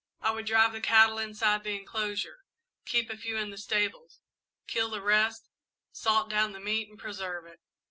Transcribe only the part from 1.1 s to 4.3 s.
inside the enclosure, keep a few in the stables,